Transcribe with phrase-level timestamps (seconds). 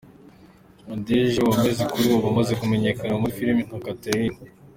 [0.87, 4.39] Nadege Uwamwezi kuri ubu umaze kumenyekana muri filime nka Catherine.